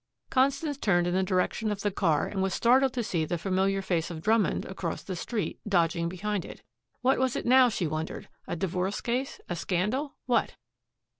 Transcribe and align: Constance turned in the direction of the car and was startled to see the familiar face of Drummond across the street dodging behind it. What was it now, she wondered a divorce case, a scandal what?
Constance 0.31 0.79
turned 0.79 1.05
in 1.05 1.13
the 1.13 1.21
direction 1.21 1.69
of 1.71 1.81
the 1.81 1.91
car 1.91 2.25
and 2.25 2.41
was 2.41 2.55
startled 2.55 2.91
to 2.93 3.03
see 3.03 3.23
the 3.23 3.37
familiar 3.37 3.83
face 3.83 4.09
of 4.09 4.19
Drummond 4.23 4.65
across 4.65 5.03
the 5.03 5.15
street 5.15 5.59
dodging 5.67 6.09
behind 6.09 6.43
it. 6.43 6.63
What 7.01 7.19
was 7.19 7.35
it 7.35 7.45
now, 7.45 7.69
she 7.69 7.85
wondered 7.85 8.27
a 8.47 8.55
divorce 8.55 8.99
case, 8.99 9.39
a 9.47 9.55
scandal 9.55 10.15
what? 10.25 10.55